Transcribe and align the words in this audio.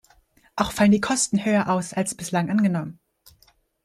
Auch 0.55 0.71
fallen 0.71 0.89
die 0.89 0.99
Kosten 0.99 1.45
höher 1.45 1.69
aus, 1.69 1.93
als 1.93 2.15
bislang 2.15 2.49
angenommen. 2.49 2.99